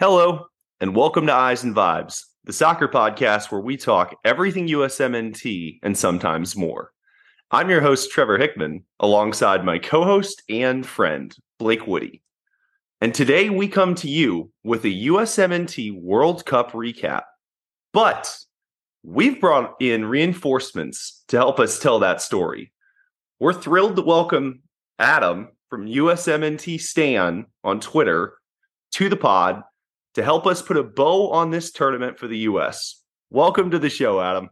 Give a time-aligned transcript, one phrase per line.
[0.00, 0.46] Hello,
[0.80, 5.98] and welcome to Eyes and Vibes, the soccer podcast where we talk everything USMNT and
[5.98, 6.92] sometimes more.
[7.50, 12.22] I'm your host, Trevor Hickman, alongside my co host and friend, Blake Woody.
[13.00, 17.22] And today we come to you with a USMNT World Cup recap.
[17.92, 18.38] But
[19.02, 22.70] we've brought in reinforcements to help us tell that story.
[23.40, 24.62] We're thrilled to welcome
[25.00, 28.34] Adam from USMNT Stan on Twitter
[28.92, 29.64] to the pod
[30.14, 33.02] to help us put a bow on this tournament for the U.S.
[33.30, 34.50] Welcome to the show, Adam.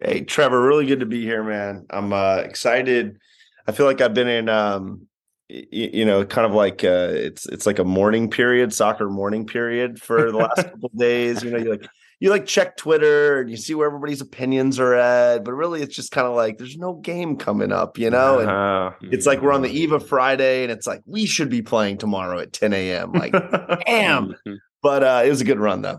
[0.00, 1.86] Hey, Trevor, really good to be here, man.
[1.90, 3.18] I'm uh, excited.
[3.66, 5.06] I feel like I've been in, um,
[5.48, 9.46] y- you know, kind of like uh, it's it's like a mourning period, soccer mourning
[9.46, 11.44] period for the last couple of days.
[11.44, 11.86] You know, you're like
[12.22, 15.96] you like check Twitter and you see where everybody's opinions are at, but really it's
[15.96, 18.38] just kind of like there's no game coming up, you know.
[18.38, 21.48] And Uh, it's like we're on the eve of Friday, and it's like we should
[21.50, 23.10] be playing tomorrow at 10 a.m.
[23.12, 23.32] Like,
[23.86, 24.36] damn.
[24.82, 25.98] But uh, it was a good run though.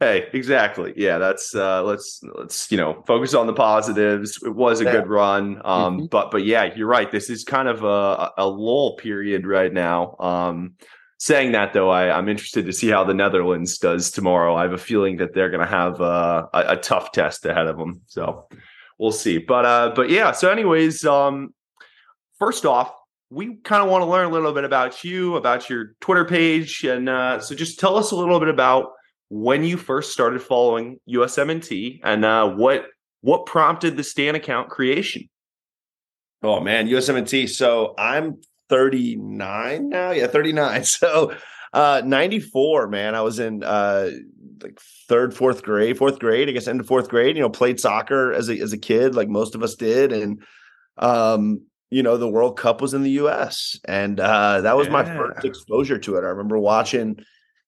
[0.00, 0.92] hey, exactly.
[0.96, 4.42] Yeah, that's uh let's let's you know focus on the positives.
[4.42, 4.92] It was a Yeah.
[4.92, 5.62] good run.
[5.64, 6.10] Um Mhm.
[6.10, 7.10] but but yeah, you're right.
[7.10, 10.16] This is kind of a a lull period right now.
[10.18, 10.74] Um
[11.24, 14.54] saying that though, I I'm interested to see how the Netherlands does tomorrow.
[14.54, 17.66] I have a feeling that they're going to have uh, a a tough test ahead
[17.66, 18.02] of them.
[18.06, 18.46] So
[18.98, 19.38] we'll see.
[19.38, 21.54] But uh but yeah, so anyways, um
[22.38, 22.92] first off,
[23.30, 26.84] we kind of want to learn a little bit about you, about your Twitter page,
[26.84, 28.92] and uh, so just tell us a little bit about
[29.30, 32.86] when you first started following USMNT and uh, what
[33.22, 35.30] what prompted the Stan account creation.
[36.42, 37.48] Oh man, USMNT.
[37.48, 40.10] So I'm 39 now.
[40.10, 40.84] Yeah, 39.
[40.84, 41.34] So
[41.72, 43.14] uh 94, man.
[43.14, 44.10] I was in uh
[44.62, 47.80] like third, fourth grade, fourth grade, I guess end of fourth grade, you know, played
[47.80, 50.12] soccer as a as a kid, like most of us did.
[50.12, 50.42] And
[50.98, 53.78] um, you know, the World Cup was in the US.
[53.86, 56.20] And uh that was my first exposure to it.
[56.20, 57.16] I remember watching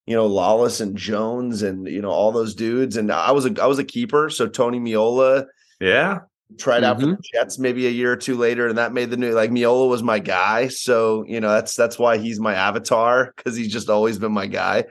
[0.06, 3.54] you know Lalas and Jones and you know all those dudes and I was a
[3.60, 5.46] I was a keeper so Tony Meola
[5.80, 6.20] Yeah,
[6.58, 7.14] tried out for Mm-hmm.
[7.16, 9.88] the Jets maybe a year or two later, and that made the new like Meola
[9.88, 10.68] was my guy.
[10.68, 14.46] So you know that's that's why he's my avatar because he's just always been my
[14.46, 14.84] guy.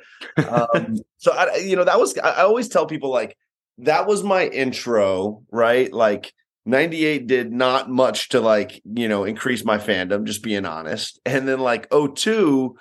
[0.50, 3.38] Um, so I you know that was I, I always tell people like
[3.80, 5.92] that was my intro, right?
[5.92, 6.34] Like
[6.66, 11.20] 98 did not much to like you know increase my fandom, just being honest.
[11.26, 12.76] And then like 02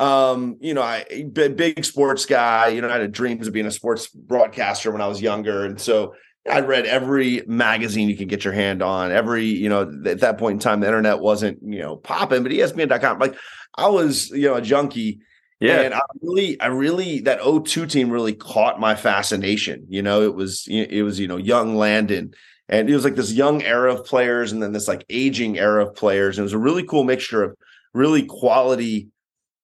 [0.00, 3.64] um you know i big, big sports guy you know i had dreams of being
[3.64, 6.12] a sports broadcaster when i was younger and so
[6.50, 9.12] I read every magazine you could get your hand on.
[9.12, 12.52] Every, you know, at that point in time, the internet wasn't, you know, popping, but
[12.52, 13.36] ESPN.com, like
[13.76, 15.20] I was, you know, a junkie.
[15.58, 19.86] yeah, And I really, I really, that 02 team really caught my fascination.
[19.88, 22.34] You know, it was, it was, you know, young Landon.
[22.68, 25.86] And it was like this young era of players and then this like aging era
[25.86, 26.36] of players.
[26.36, 27.56] And it was a really cool mixture of
[27.94, 29.08] really quality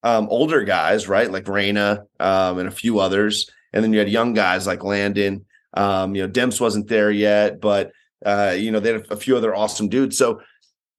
[0.02, 1.30] um, older guys, right?
[1.30, 3.50] Like Reyna um, and a few others.
[3.72, 5.44] And then you had young guys like Landon.
[5.74, 7.92] Um, you know, Demps wasn't there yet, but
[8.24, 10.18] uh, you know, they had a few other awesome dudes.
[10.18, 10.40] So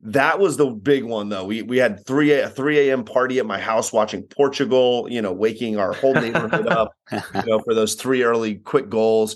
[0.04, 1.46] that was the big one though.
[1.46, 3.04] We we had three a three a.m.
[3.04, 7.60] party at my house watching Portugal, you know, waking our whole neighborhood up, you know,
[7.60, 9.36] for those three early quick goals.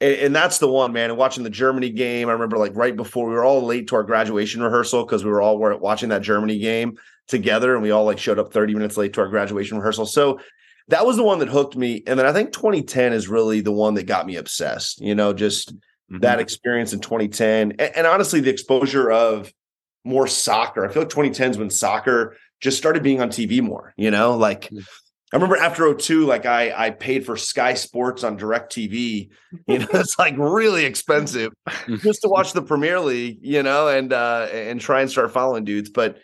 [0.00, 1.10] And, and that's the one, man.
[1.10, 3.96] And watching the Germany game, I remember like right before we were all late to
[3.96, 6.96] our graduation rehearsal because we were all watching that Germany game
[7.28, 10.06] together, and we all like showed up 30 minutes late to our graduation rehearsal.
[10.06, 10.40] So
[10.88, 12.02] that was the one that hooked me.
[12.06, 15.32] And then I think 2010 is really the one that got me obsessed, you know,
[15.32, 15.74] just
[16.12, 16.20] Mhm.
[16.20, 17.72] that experience in 2010.
[17.72, 19.52] And, and honestly, the exposure of
[20.04, 20.86] more soccer.
[20.86, 24.36] I feel like 2010 is when soccer just started being on TV more, you know,
[24.36, 24.84] like Mm.
[25.32, 29.28] I remember after 02, like I I paid for Sky Sports on DirecTV.
[29.66, 31.52] You know, it's like really expensive
[32.00, 35.64] just to watch the Premier League, you know, and uh and try and start following
[35.64, 35.90] dudes.
[35.90, 36.18] But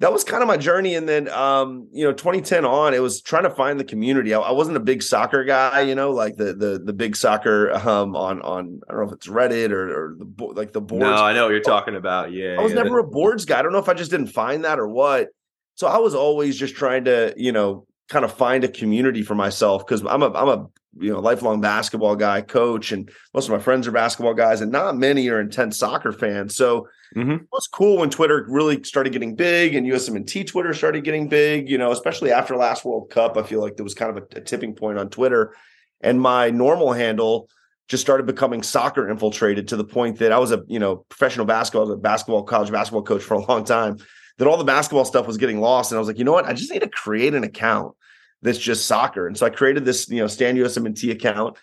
[0.00, 0.94] that was kind of my journey.
[0.94, 4.34] And then um, you know, 2010 on, it was trying to find the community.
[4.34, 7.72] I, I wasn't a big soccer guy, you know, like the the the big soccer
[7.72, 11.04] um on on I don't know if it's Reddit or, or the like the boards.
[11.04, 12.32] no, I know what you're talking about.
[12.32, 12.82] Yeah, I was yeah.
[12.82, 13.58] never a boards guy.
[13.58, 15.28] I don't know if I just didn't find that or what.
[15.74, 19.34] So I was always just trying to, you know, kind of find a community for
[19.34, 20.66] myself because I'm a I'm a
[20.98, 24.72] you know lifelong basketball guy, coach, and most of my friends are basketball guys, and
[24.72, 26.56] not many are intense soccer fans.
[26.56, 27.40] So Mhm.
[27.42, 31.68] it was cool when Twitter really started getting big and USMNT Twitter started getting big.
[31.68, 34.38] You know, especially after last World Cup, I feel like there was kind of a,
[34.38, 35.54] a tipping point on Twitter,
[36.00, 37.48] and my normal handle
[37.88, 41.46] just started becoming soccer infiltrated to the point that I was a you know professional
[41.46, 43.96] basketball, I was a basketball college basketball coach for a long time.
[44.38, 46.46] That all the basketball stuff was getting lost, and I was like, you know what?
[46.46, 47.94] I just need to create an account
[48.42, 49.26] that's just soccer.
[49.26, 51.56] And so I created this you know Stan USMNT account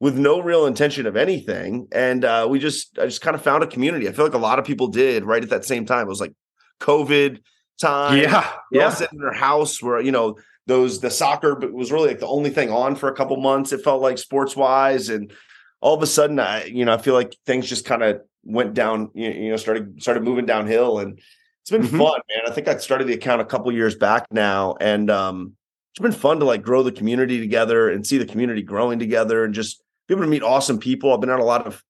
[0.00, 3.62] with no real intention of anything, and uh, we just I just kind of found
[3.62, 4.08] a community.
[4.08, 6.06] I feel like a lot of people did right at that same time.
[6.06, 6.34] It was like
[6.80, 7.40] COVID
[7.80, 8.18] time.
[8.18, 8.90] Yeah, yeah.
[8.90, 10.36] sitting in our house where you know
[10.66, 13.72] those the soccer but was really like the only thing on for a couple months.
[13.72, 15.32] It felt like sports wise, and
[15.80, 18.74] all of a sudden, I you know I feel like things just kind of went
[18.74, 19.10] down.
[19.14, 21.20] You know, started started moving downhill, and
[21.62, 21.98] it's been mm-hmm.
[21.98, 22.44] fun, man.
[22.46, 25.52] I think I started the account a couple years back now, and um,
[25.94, 29.44] it's been fun to like grow the community together and see the community growing together,
[29.44, 31.12] and just be able to meet awesome people.
[31.12, 31.84] I've been on a lot of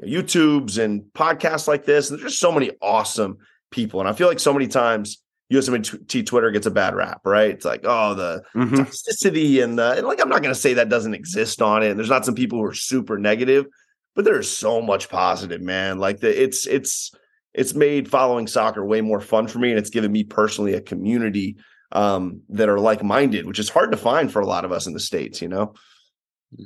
[0.00, 3.38] you know, YouTubes and podcasts like this, and there's just so many awesome
[3.72, 5.20] people, and I feel like so many times
[5.52, 7.50] USMNT Twitter gets a bad rap, right?
[7.50, 8.76] It's like, oh, the mm-hmm.
[8.76, 11.90] toxicity and the and like I'm not gonna say that doesn't exist on it.
[11.90, 13.66] And there's not some people who are super negative,
[14.14, 15.98] but there's so much positive, man.
[15.98, 17.10] Like the it's it's
[17.54, 20.80] it's made following soccer way more fun for me, and it's given me personally a
[20.80, 21.56] community
[21.92, 24.86] um, that are like minded, which is hard to find for a lot of us
[24.86, 25.74] in the states, you know.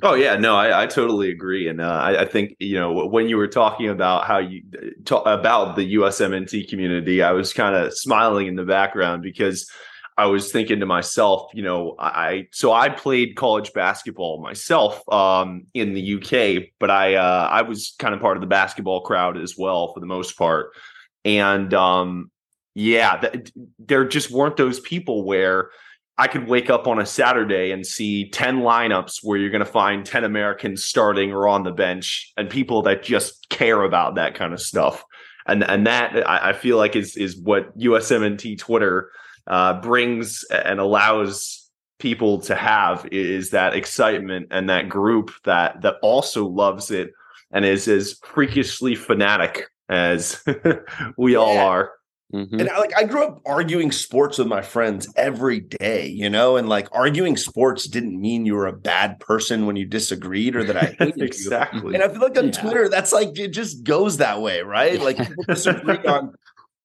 [0.01, 3.27] Oh yeah, no, I, I totally agree, and uh, I, I, think you know when
[3.27, 4.63] you were talking about how you
[5.03, 9.69] talk about the USMNT community, I was kind of smiling in the background because
[10.17, 15.65] I was thinking to myself, you know, I so I played college basketball myself um,
[15.73, 19.37] in the UK, but I uh, I was kind of part of the basketball crowd
[19.37, 20.71] as well for the most part,
[21.25, 22.31] and um,
[22.75, 25.69] yeah, th- there just weren't those people where
[26.17, 29.65] I could wake up on a Saturday and see 10 lineups where you're going to
[29.65, 34.35] find 10 Americans starting or on the bench and people that just care about that
[34.35, 35.03] kind of stuff.
[35.45, 39.11] And and that I, I feel like is is what USMNT Twitter
[39.47, 45.95] uh, brings and allows people to have is that excitement and that group that that
[46.01, 47.11] also loves it
[47.51, 50.41] and is as freakishly fanatic as
[51.17, 51.39] we yeah.
[51.39, 51.91] all are.
[52.33, 52.61] Mm-hmm.
[52.61, 56.57] And I, like I grew up arguing sports with my friends every day, you know,
[56.57, 60.63] and like arguing sports didn't mean you were a bad person when you disagreed or
[60.63, 61.89] that I hated exactly.
[61.89, 61.93] You.
[61.93, 62.51] And I feel like on yeah.
[62.51, 64.99] Twitter, that's like it just goes that way, right?
[64.99, 66.33] Like people disagree on,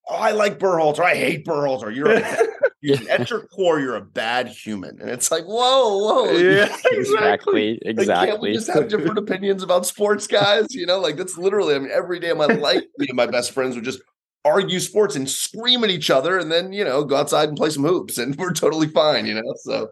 [0.08, 1.94] oh, I like Berhalter, I hate Berhalter.
[1.96, 6.76] You're a, at your core, you're a bad human, and it's like, whoa, whoa, yeah,
[6.92, 8.06] exactly, exactly.
[8.06, 10.74] Like, can't we just have different opinions about sports, guys?
[10.74, 11.74] You know, like that's literally.
[11.74, 14.00] I mean, every day of my life, me and my best friends would just
[14.44, 17.70] argue sports and scream at each other and then you know go outside and play
[17.70, 19.88] some hoops and we're totally fine you know so.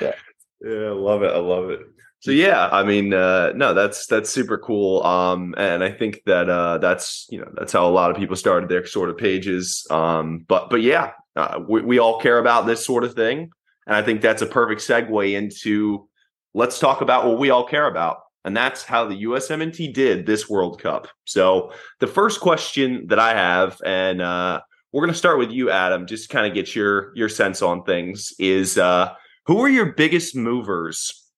[0.00, 0.14] Yeah.
[0.60, 1.80] Yeah i love it i love it.
[2.20, 6.48] So yeah i mean uh no that's that's super cool um and i think that
[6.48, 9.86] uh that's you know that's how a lot of people started their sort of pages
[9.90, 13.50] um but but yeah uh, we, we all care about this sort of thing
[13.86, 16.08] and i think that's a perfect segue into
[16.54, 20.48] let's talk about what we all care about and that's how the USMNT did this
[20.48, 21.08] World Cup.
[21.24, 24.60] So the first question that I have, and uh,
[24.92, 27.84] we're going to start with you, Adam, just kind of get your your sense on
[27.84, 28.32] things.
[28.38, 29.14] Is uh,
[29.46, 31.30] who are your biggest movers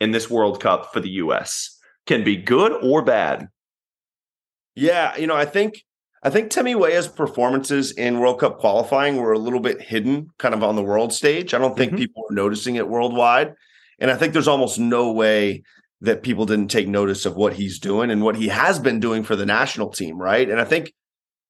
[0.00, 1.78] in this World Cup for the US?
[2.06, 3.48] Can be good or bad.
[4.74, 5.82] Yeah, you know, I think
[6.22, 10.54] I think Timmy Weah's performances in World Cup qualifying were a little bit hidden, kind
[10.54, 11.54] of on the world stage.
[11.54, 11.98] I don't think mm-hmm.
[11.98, 13.54] people were noticing it worldwide,
[13.98, 15.62] and I think there's almost no way
[16.02, 19.22] that people didn't take notice of what he's doing and what he has been doing
[19.22, 20.50] for the national team, right?
[20.50, 20.92] And I think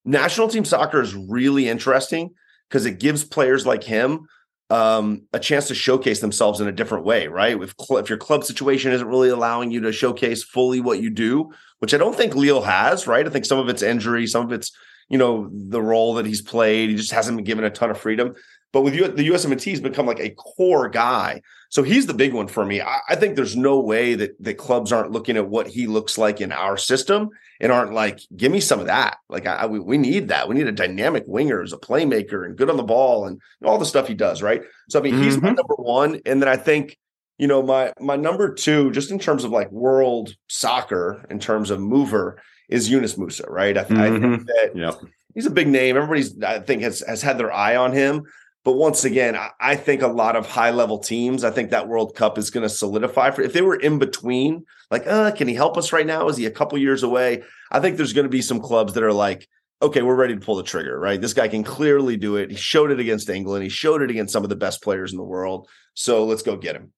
[0.04, 2.31] national team soccer is really interesting
[2.69, 4.26] because it gives players like him
[4.69, 7.60] um, a chance to showcase themselves in a different way, right?
[7.60, 11.10] If, cl- if your club situation isn't really allowing you to showcase fully what you
[11.10, 13.26] do, which I don't think Lille has, right?
[13.26, 14.70] I think some of it's injury, some of it's
[15.08, 16.88] you know the role that he's played.
[16.88, 18.34] He just hasn't been given a ton of freedom.
[18.72, 22.34] But with U- the USMNT, he's become like a core guy so he's the big
[22.34, 22.82] one for me.
[22.82, 26.19] I, I, think there's no way that that clubs aren't looking at what he looks
[26.19, 27.31] like in our system
[27.62, 29.17] and aren't like, give me some of that.
[29.31, 30.46] Like I, we, we need that.
[30.46, 33.79] We need a dynamic winger as a playmaker and good on the ball and all
[33.79, 34.43] the stuff he does.
[34.43, 34.60] Right.
[34.91, 35.22] So I mean, mm-hmm.
[35.22, 35.56] he's my mm-hmm.
[35.56, 36.98] number one, and then I think
[37.38, 41.70] you know my my number two, just in terms of like world soccer, in terms
[41.70, 43.48] of mover, is Yunus Musah.
[43.48, 43.79] Right.
[43.79, 43.98] I, mm-hmm.
[43.98, 44.44] I think mm-hmm.
[44.44, 45.00] that yep.
[45.34, 45.96] he's a big name.
[45.96, 48.24] Everybody's I think has has had their eye on him.
[48.64, 52.14] But once again, I think a lot of high level teams, I think that World
[52.14, 55.54] Cup is going to solidify for if they were in between, like, uh, can he
[55.54, 56.28] help us right now?
[56.28, 57.42] Is he a couple years away?
[57.72, 59.48] I think there's going to be some clubs that are like,
[59.82, 61.20] okay, we're ready to pull the trigger, right?
[61.20, 62.50] This guy can clearly do it.
[62.50, 63.64] He showed it against England.
[63.64, 65.69] He showed it against some of the best players in the world.
[65.94, 66.92] So let's go get him.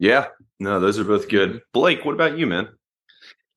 [0.00, 0.26] Yeah.
[0.58, 1.60] No, those are both good.
[1.72, 2.68] Blake, what about you, man?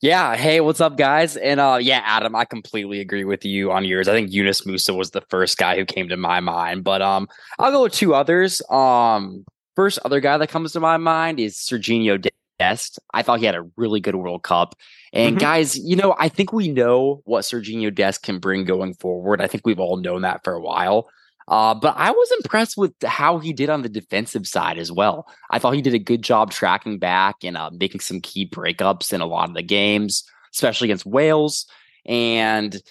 [0.01, 0.35] Yeah.
[0.35, 1.37] Hey, what's up, guys?
[1.37, 4.07] And uh, yeah, Adam, I completely agree with you on yours.
[4.07, 7.27] I think Yunus Musah was the first guy who came to my mind, but um,
[7.59, 8.63] I'll go with two others.
[8.71, 12.27] Um, first other guy that comes to my mind is Sergiño
[12.57, 12.97] Dest.
[13.13, 14.73] I thought he had a really good World Cup.
[15.13, 15.39] And mm-hmm.
[15.39, 19.39] guys, you know, I think we know what Sergiño Dest can bring going forward.
[19.39, 21.11] I think we've all known that for a while.
[21.47, 25.27] Uh, but I was impressed with how he did on the defensive side as well.
[25.49, 29.11] I thought he did a good job tracking back and uh, making some key breakups
[29.11, 31.65] in a lot of the games, especially against Wales.
[32.05, 32.81] And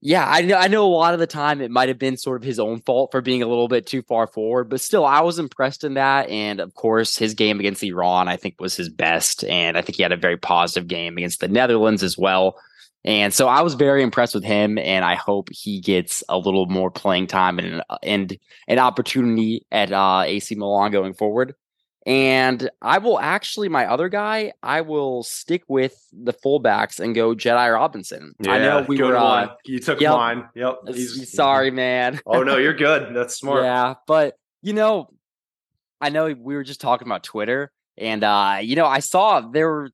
[0.00, 0.56] Yeah, I know.
[0.56, 0.86] I know.
[0.86, 3.20] A lot of the time, it might have been sort of his own fault for
[3.20, 6.28] being a little bit too far forward, but still, I was impressed in that.
[6.28, 9.96] And of course, his game against Iran, I think, was his best, and I think
[9.96, 12.56] he had a very positive game against the Netherlands as well.
[13.06, 16.66] And so I was very impressed with him, and I hope he gets a little
[16.66, 18.36] more playing time and and
[18.66, 21.54] an opportunity at uh, AC Milan going forward.
[22.04, 27.34] And I will actually, my other guy, I will stick with the fullbacks and go
[27.34, 28.32] Jedi Robinson.
[28.40, 29.16] Yeah, I know we were.
[29.16, 30.12] Uh, you took yep.
[30.12, 30.48] mine.
[30.54, 30.78] Yep.
[30.88, 32.20] He's, sorry, man.
[32.26, 33.14] oh no, you're good.
[33.14, 33.64] That's smart.
[33.64, 35.10] Yeah, but you know,
[36.00, 39.68] I know we were just talking about Twitter, and uh, you know, I saw there
[39.68, 39.90] were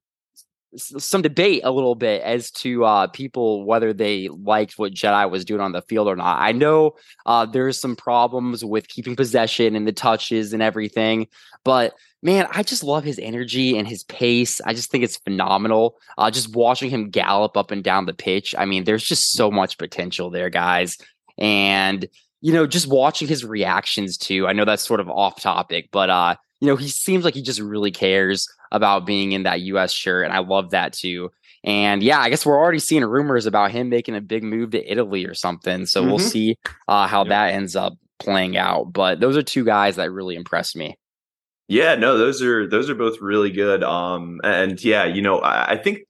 [0.76, 5.45] some debate a little bit as to uh, people whether they liked what Jedi was
[5.45, 6.41] doing on the field or not.
[6.41, 11.26] I know uh, there's some problems with keeping possession and the touches and everything,
[11.64, 14.61] but man, I just love his energy and his pace.
[14.64, 15.99] I just think it's phenomenal.
[16.17, 18.55] Uh, just watching him gallop up and down the pitch.
[18.57, 20.97] I mean, there's just so much potential there, guys.
[21.38, 22.07] And
[22.41, 24.49] you know, just watching his reactions too.
[24.49, 27.42] I know that's sort of off topic, but uh, you know, he seems like he
[27.42, 30.25] just really cares about being in that US shirt.
[30.25, 31.33] And I love that too.
[31.64, 34.90] And yeah, I guess we're already seeing rumors about him making a big move to
[34.90, 35.87] Italy or something.
[35.87, 36.11] So mm-hmm.
[36.11, 38.92] we'll see uh, how that ends up playing out.
[38.92, 40.97] But those are two guys that really impressed me.
[41.66, 43.83] Yeah, no, those are those are both really good.
[43.83, 46.02] Um, and yeah, you know, I, I think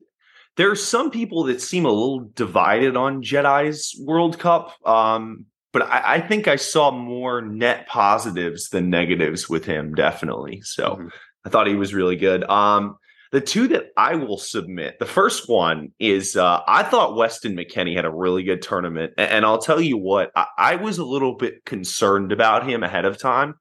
[0.59, 4.75] there are some people that seem a little divided on Jedi's World Cup.
[4.87, 10.61] Um, but I, I, think I saw more net positives than negatives with him, definitely.
[10.63, 11.09] So mm-hmm.
[11.45, 12.45] I thought he was really good.
[12.45, 12.97] Um,
[13.33, 17.97] the two that I will submit, the first one is uh, I thought Weston McKennie
[17.97, 19.15] had a really good tournament.
[19.17, 23.07] And I'll tell you what, I, I was a little bit concerned about him ahead
[23.07, 23.55] of time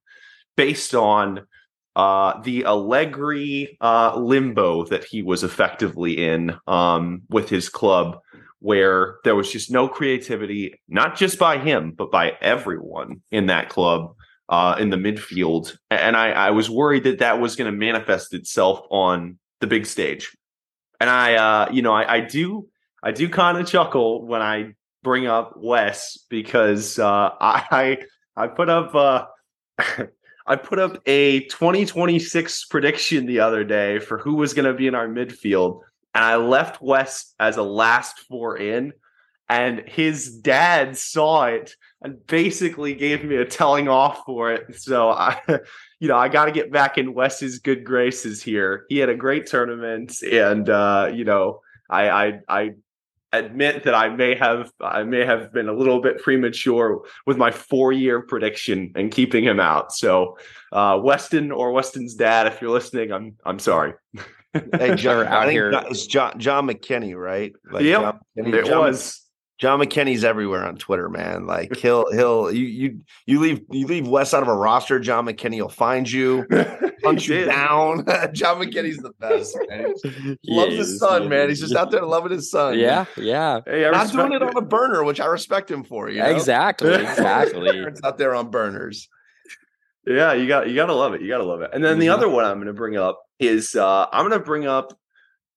[0.57, 1.47] based on
[1.95, 8.19] uh, the Allegri uh, limbo that he was effectively in um, with his club,
[8.61, 13.69] where there was just no creativity, not just by him, but by everyone in that
[13.69, 14.15] club
[14.49, 15.75] uh, in the midfield.
[15.89, 19.87] And I, I was worried that that was going to manifest itself on the big
[19.87, 20.31] stage.
[20.99, 22.67] And I, uh, you know, I, I do,
[23.01, 27.97] I do kind of chuckle when I bring up Wes because uh, I,
[28.37, 29.25] I put up, uh,
[30.45, 34.85] I put up a 2026 prediction the other day for who was going to be
[34.85, 35.81] in our midfield,
[36.13, 38.93] and I left Wes as a last four in,
[39.49, 44.79] and his dad saw it and basically gave me a telling off for it.
[44.79, 45.39] So I,
[45.99, 48.85] you know, I got to get back in Wes's good graces here.
[48.89, 52.73] He had a great tournament, and uh, you know, I, I, I
[53.33, 57.51] admit that I may have I may have been a little bit premature with my
[57.51, 59.93] four year prediction and keeping him out.
[59.93, 60.37] So,
[60.71, 63.93] uh, Weston or Weston's dad, if you're listening, I'm I'm sorry.
[64.53, 65.71] hey, John, out here.
[65.89, 67.53] It's John John McKennie, right?
[67.71, 69.17] Like yep, John McKennie, it John, was.
[69.59, 71.45] John McKennie's everywhere on Twitter, man.
[71.45, 75.27] Like he'll he'll you you you leave you leave Wes out of a roster, John
[75.27, 76.47] McKennie will find you,
[77.03, 78.03] punch you down.
[78.33, 79.55] John McKennie's the best.
[79.69, 79.93] Man.
[80.47, 81.49] Loves his son, man.
[81.49, 82.79] He's just out there loving his son.
[82.79, 83.59] Yeah, yeah.
[83.67, 86.09] Hey, not doing it on a burner, which I respect him for.
[86.09, 86.29] You know?
[86.31, 87.85] Exactly, exactly.
[88.03, 89.09] out there on burners.
[90.05, 91.21] Yeah, you got you gotta love it.
[91.21, 91.71] You gotta love it.
[91.73, 94.97] And then the other one I'm gonna bring up is uh I'm gonna bring up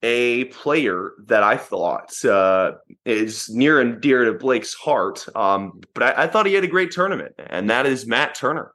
[0.03, 2.73] a player that I thought uh,
[3.07, 5.27] is near and dear to Blake's heart.
[5.35, 8.73] Um, but I, I, thought he had a great tournament, and that is Matt Turner.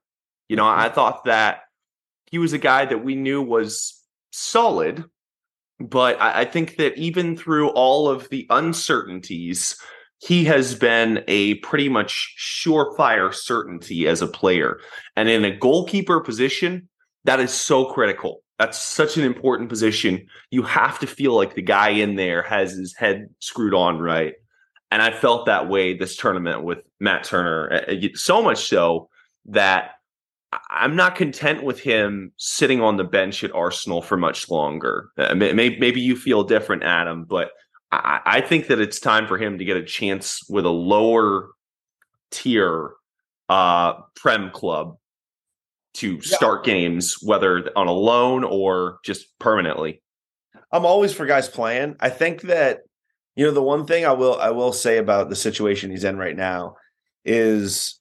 [0.48, 1.60] You know, I thought that
[2.32, 5.06] he was a guy that we knew was solid,
[5.80, 9.78] but I, I think that even through all of the uncertainties,
[10.20, 14.80] he has been a pretty much surefire certainty as a player.
[15.16, 16.88] And in a goalkeeper position,
[17.26, 20.28] that is so critical that's such an important position.
[20.52, 24.34] You have to feel like the guy in there has his head screwed on right.
[24.92, 27.86] And I felt that way this tournament with Matt Turner,
[28.16, 29.10] so much so
[29.46, 29.92] that
[30.70, 35.10] I'm not content with him sitting on the bench at Arsenal for much longer.
[35.18, 37.52] Uh, maybe you feel different, Adam, but
[37.92, 41.50] I think that it's time for him to get a chance with a lower
[42.30, 42.92] tier
[43.50, 44.98] uh, Prem club
[45.96, 46.74] to start yeah.
[46.74, 50.02] games, whether on a loan or just permanently?
[50.72, 51.96] I'm always for guys playing.
[52.00, 52.82] I think that
[53.36, 56.18] you know the one thing I will I will say about the situation he's in
[56.18, 56.76] right now
[57.26, 58.00] is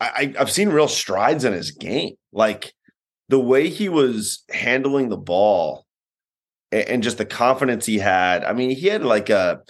[0.00, 2.14] I, I've seen real strides in his game.
[2.32, 2.72] Like
[3.28, 5.85] the way he was handling the ball
[6.72, 8.44] and, and just the confidence he had.
[8.44, 9.60] I mean, he had like a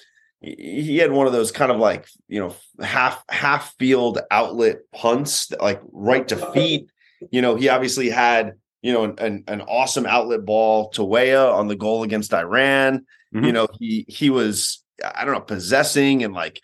[0.40, 5.50] he had one of those kind of like you know half half field outlet punts
[5.60, 6.90] like right to feet
[7.30, 11.68] you know, he obviously had, you know, an, an awesome outlet ball to Weah on
[11.68, 13.06] the goal against Iran.
[13.34, 13.44] Mm-hmm.
[13.44, 16.60] You know, he he was, I don't know, possessing and like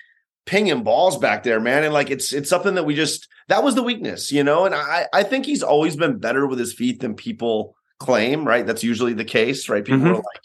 [0.47, 1.85] pinging balls back there, man.
[1.85, 4.65] And like it's it's something that we just that was the weakness, you know.
[4.65, 8.67] And I I think he's always been better with his feet than people claim, right?
[8.67, 9.85] That's usually the case, right?
[9.85, 10.11] People Mhm.
[10.11, 10.41] are like,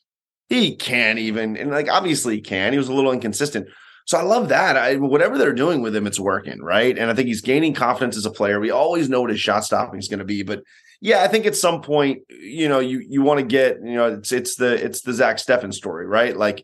[0.49, 2.71] he can't even, and like obviously he can.
[2.71, 3.67] He was a little inconsistent.
[4.05, 4.77] So I love that.
[4.77, 6.97] I whatever they're doing with him, it's working, right?
[6.97, 8.59] And I think he's gaining confidence as a player.
[8.59, 10.61] We always know what his shot stopping is going to be, but
[11.01, 14.13] yeah, I think at some point, you know, you you want to get, you know,
[14.13, 16.35] it's it's the it's the Zach Steffen story, right?
[16.37, 16.63] Like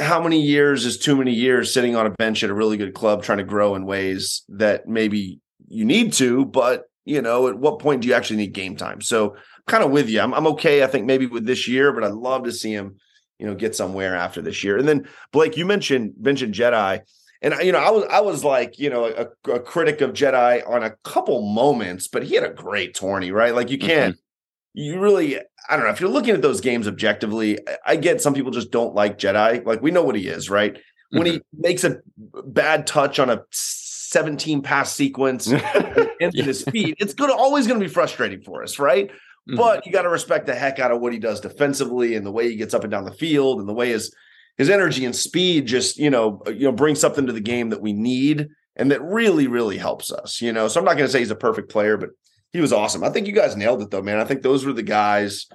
[0.00, 2.94] how many years is too many years sitting on a bench at a really good
[2.94, 7.56] club trying to grow in ways that maybe you need to, but you know, at
[7.58, 9.00] what point do you actually need game time?
[9.00, 9.36] So
[9.66, 10.20] kind of with you.
[10.20, 12.96] I'm, I'm okay, I think maybe with this year, but I'd love to see him,
[13.38, 14.78] you know, get somewhere after this year.
[14.78, 17.00] And then Blake, you mentioned mentioned Jedi.
[17.42, 20.68] And you know, I was I was like, you know, a, a critic of Jedi
[20.68, 23.54] on a couple moments, but he had a great tourney, right?
[23.54, 24.80] Like you can't mm-hmm.
[24.80, 27.58] you really I don't know if you're looking at those games objectively.
[27.68, 29.64] I- I get some people just don't like Jedi.
[29.66, 30.78] Like we know what he is, right?
[31.10, 31.60] When he mm-hmm.
[31.60, 31.98] makes a
[32.46, 35.46] bad touch on a 17 pass sequence
[36.20, 39.10] into his feet, it's gonna always gonna be frustrating for us, right?
[39.48, 39.56] Mhm.
[39.56, 42.32] But you got to respect the heck out of what he does defensively and the
[42.32, 44.14] way he gets up and down the field and the way his
[44.56, 47.82] his energy and speed just you know you know bring something to the game that
[47.82, 50.40] we need and that really really helps us.
[50.40, 52.10] You know, so I'm not going to say he's a perfect player, but
[52.52, 53.04] he was awesome.
[53.04, 54.18] I think you guys nailed it though, man.
[54.18, 55.46] I think those were the guys.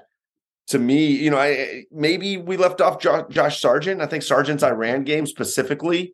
[0.68, 4.02] To me, you know, I maybe we left off Jo- Josh Sargent.
[4.02, 6.14] I think Sargent's Iran game specifically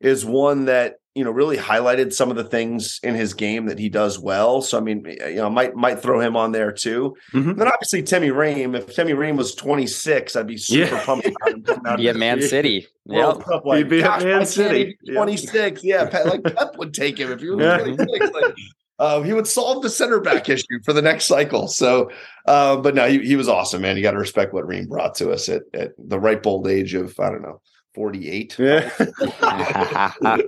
[0.00, 3.78] is one that you know really highlighted some of the things in his game that
[3.78, 4.62] he does well.
[4.62, 7.16] So I mean, you know, might might throw him on there too.
[7.32, 7.50] Mhm.
[7.50, 8.74] And then obviously Timmy Ream.
[8.76, 11.04] If Timmy Ream was 26, I'd be super Yeah.
[11.04, 11.26] pumped.
[11.26, 12.86] about him out Yeah, of Man City.
[13.06, 13.46] World Yep.
[13.46, 13.66] Cup.
[13.66, 14.78] Like, He'd be at Man City.
[14.78, 15.14] he be Yeah.
[15.14, 15.82] 26.
[15.82, 17.78] Yeah, Pep, like Pep would take him if he was Yeah.
[17.78, 18.30] 26.
[18.34, 18.54] Like,
[19.00, 21.66] uh, he would solve the center back issue for the next cycle.
[21.68, 22.10] So,
[22.46, 23.96] uh, but no, he, he was awesome, man.
[23.96, 26.94] You got to respect what Ream brought to us at, at the ripe old age
[26.94, 27.60] of I don't know,
[27.98, 28.56] 48.
[28.60, 28.90] Yeah.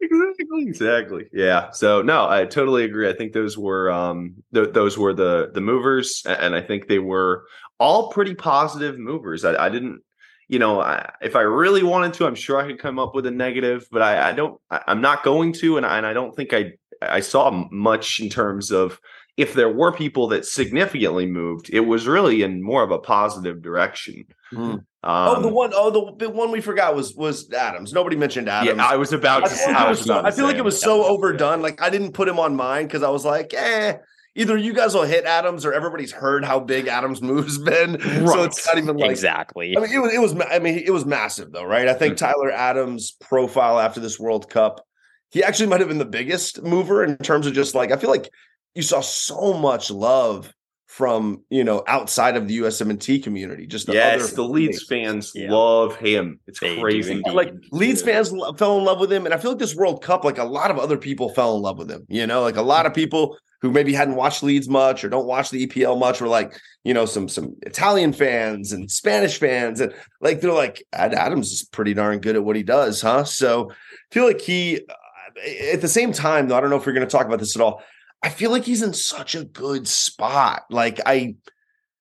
[0.00, 4.96] exactly exactly yeah so no i totally agree i think those were um th- those
[4.96, 7.44] were the the movers and i think they were
[7.78, 10.00] all pretty positive movers i, I didn't
[10.48, 13.26] you know I, if i really wanted to i'm sure i could come up with
[13.26, 16.12] a negative but i, I don't I, i'm not going to and I, and I
[16.12, 19.00] don't think i i saw much in terms of
[19.38, 23.60] if there were people that significantly moved it was really in more of a positive
[23.62, 24.84] direction Mm.
[25.06, 27.92] Um, oh, the one, oh, the big one we forgot was was Adams.
[27.92, 28.76] Nobody mentioned Adams.
[28.76, 30.30] yeah i was about I to feel like, I was was so, about to I
[30.32, 30.88] feel like it was him.
[30.88, 31.62] so overdone.
[31.62, 33.98] Like I didn't put him on mine because I was like, eh,
[34.34, 38.00] either you guys will hit Adams or everybody's heard how big Adams' move's been.
[38.00, 39.76] So it's not even like exactly.
[39.76, 41.88] I mean, it was it was I mean, it was massive though, right?
[41.88, 42.18] I think Mhm.
[42.18, 44.84] Tyler Adams' profile after this World Cup,
[45.30, 48.10] he actually might have been the biggest mover in terms of just like I feel
[48.10, 48.28] like
[48.74, 50.52] you saw so much love
[50.96, 53.66] from you know outside of the USMNT community.
[53.66, 55.52] Just the yes, other the Leeds fans Yeah.
[55.52, 56.40] love him.
[56.46, 57.12] It's They crazy.
[57.12, 57.34] indeed.
[57.34, 58.14] like Leeds Yeah.
[58.14, 60.38] fans lo- fell in love with him, and I feel like this World Cup, like
[60.38, 62.06] a lot of other people fell in love with him.
[62.08, 65.26] You know, like a lot of people who maybe hadn't watched Leeds much or don't
[65.26, 69.82] watch the EPL much were like, you know, some some Italian fans and Spanish fans,
[69.82, 73.24] and like they're like, Ad Adams is pretty darn good at what he does, huh?
[73.24, 76.86] So I feel like he, uh, at the same time, though, I don't know if
[76.86, 77.82] we're going to talk about this at all.
[78.26, 80.64] I feel like he's in such a good spot.
[80.68, 81.36] Like I,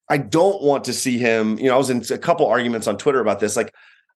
[0.10, 1.60] I don't want to see him.
[1.60, 3.56] You know, I was in a couple arguments on Twitter about this.
[3.56, 3.72] Like,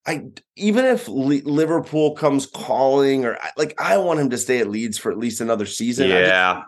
[0.08, 0.24] I
[0.56, 5.12] even if Liverpool comes calling, or like, I want him to stay at Leeds for
[5.12, 6.06] at least another season.
[6.12, 6.64] I just- Yeah.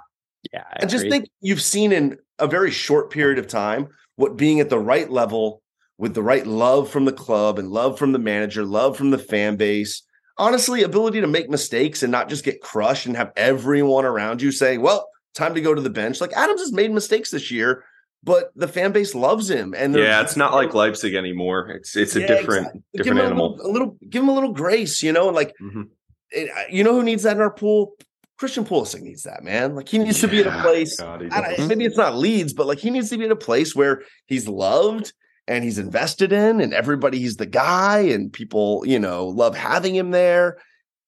[0.54, 4.38] yeah, I I just think you've seen in a very short period of time what
[4.38, 5.64] being at the right level
[5.98, 9.18] with the right love from the club and love from the manager, love from the
[9.18, 10.04] fan base,
[10.38, 14.52] honestly, ability to make mistakes and not just get crushed and have everyone around you
[14.52, 16.22] saying, well, time to go to the bench.
[16.22, 17.84] Like Adams has made mistakes this year,
[18.24, 19.74] but the fan base loves him.
[19.78, 21.70] And Yeah, it's not like Leipzig anymore.
[21.70, 22.82] It's it's a Yeah, different exactly.
[22.94, 23.52] Give different him a animal.
[23.56, 25.88] little, a little, give him a little grace, you know, and like Mhm.
[26.32, 27.94] it, you know who needs that in our pool?
[28.38, 29.76] Christian Pulisic needs that, man.
[29.76, 31.00] Like he needs to be in a place.
[31.00, 31.22] God,
[31.68, 34.48] maybe it's not Leeds, but like he needs to be in a place where he's
[34.48, 35.14] loved
[35.48, 39.94] and he's invested in, and everybody he's the guy, and people you know love having
[39.96, 40.58] him there.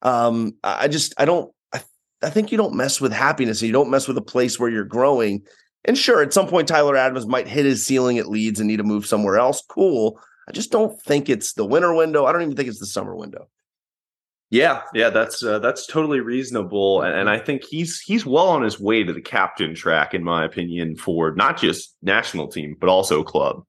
[0.04, 1.52] Um, I just I don't
[2.24, 4.60] I, I think you don't mess with happiness, and you don't mess with a place
[4.60, 5.44] where you're growing.
[5.86, 8.78] And sure, at some point Tyler Adams might hit his ceiling at Leeds and need
[8.78, 9.64] to move somewhere else.
[9.70, 10.20] Cool.
[10.48, 12.26] I just don't think it's the winter window.
[12.26, 13.48] I don't even think it's the summer window.
[14.50, 18.62] Yeah, yeah, that's uh, that's totally reasonable, and, and I think he's he's well on
[18.62, 22.88] his way to the captain track, in my opinion, for not just national team but
[22.88, 23.64] also club.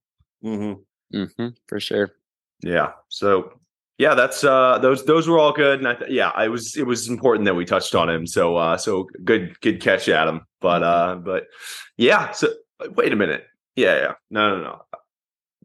[0.44, 1.22] Mm-hmm.
[1.22, 2.10] hmm for sure.
[2.62, 3.54] Yeah, so
[3.98, 6.86] yeah, that's uh, those those were all good, and I th- yeah, I was it
[6.86, 8.26] was important that we touched on him.
[8.26, 10.46] So uh, so good good catch, Adam.
[10.60, 11.44] But uh, but
[11.96, 12.48] yeah, so
[12.96, 13.44] wait a minute,
[13.76, 14.82] yeah, yeah, no, no, no.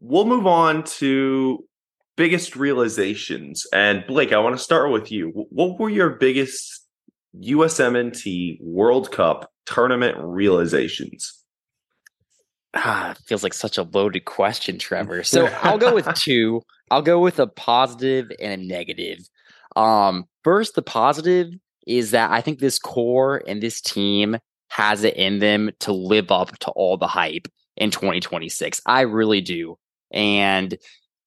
[0.00, 1.64] We'll move on to
[2.16, 3.66] biggest realizations.
[3.72, 5.46] And Blake, I want to start with you.
[5.50, 6.86] What were your biggest
[7.36, 11.39] USMNT World Cup tournament realizations?
[12.74, 15.22] Ah, feels like such a loaded question, Trevor.
[15.24, 16.62] So I'll go with two.
[16.90, 19.18] I'll go with a positive and a negative.
[19.76, 21.52] Um, first, the positive
[21.86, 26.30] is that I think this core and this team has it in them to live
[26.30, 28.80] up to all the hype in 2026.
[28.86, 29.76] I really do.
[30.12, 30.76] And,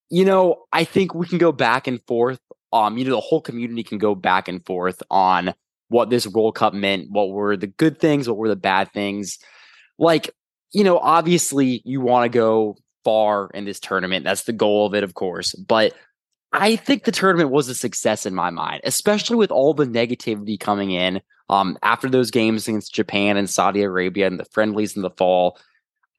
[0.10, 2.40] you know, I think we can go back and forth.
[2.72, 5.54] Um, you know, the whole community can go back and forth on
[5.90, 9.38] what this World Cup meant, what were the good things, what were the bad things.
[10.00, 10.32] Like,
[10.74, 14.26] you know, obviously you want to go far in this tournament.
[14.26, 15.54] That's the goal of it, of course.
[15.54, 15.94] But
[16.52, 20.60] I think the tournament was a success in my mind, especially with all the negativity
[20.60, 25.02] coming in um, after those games against Japan and Saudi Arabia and the friendlies in
[25.02, 25.60] the fall.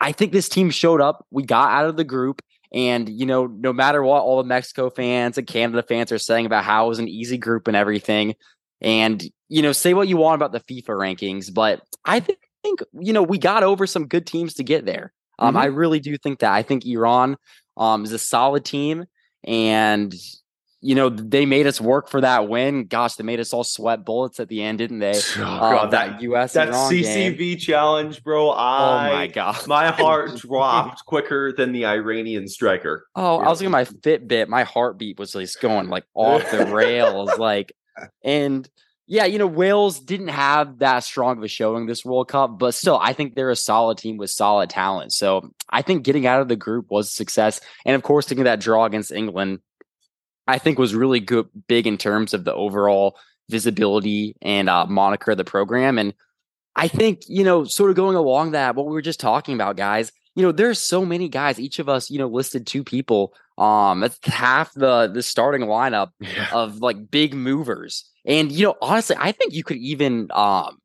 [0.00, 1.26] I think this team showed up.
[1.30, 2.42] We got out of the group.
[2.72, 6.44] And, you know, no matter what all the Mexico fans and Canada fans are saying
[6.44, 8.34] about how it was an easy group and everything,
[8.80, 12.38] and, you know, say what you want about the FIFA rankings, but I think,
[12.92, 15.12] you know, we got over some good teams to get there.
[15.38, 15.62] Um, mm-hmm.
[15.62, 16.52] I really do think that.
[16.52, 17.36] I think Iran
[17.76, 19.04] um, is a solid team.
[19.46, 20.14] And,
[20.80, 22.86] you know, they made us work for that win.
[22.86, 25.20] Gosh, they made us all sweat bullets at the end, didn't they?
[25.36, 27.58] Oh, uh, that, that US that CCV game.
[27.58, 28.50] challenge, bro.
[28.50, 33.06] I, oh my god, my heart dropped quicker than the Iranian striker.
[33.14, 33.46] Oh, yeah.
[33.46, 34.48] I was looking at my Fitbit.
[34.48, 37.72] My heartbeat was just going like off the rails, like,
[38.22, 38.68] and
[39.06, 42.74] yeah, you know, Wales didn't have that strong of a showing this World Cup, but
[42.74, 45.12] still, I think they're a solid team with solid talent.
[45.12, 48.44] So I think getting out of the group was a success, and of course, taking
[48.44, 49.60] that draw against England
[50.46, 55.32] I think was really good, big in terms of the overall visibility and uh, moniker
[55.32, 55.98] of the program.
[55.98, 56.14] And
[56.76, 59.76] I think, you know, sort of going along that, what we were just talking about,
[59.76, 63.32] guys, you know, there's so many guys, each of us, you know, listed two people.
[63.56, 66.48] Um, that's half the the starting lineup yeah.
[66.52, 68.10] of like big movers.
[68.24, 70.78] And, you know, honestly, I think you could even um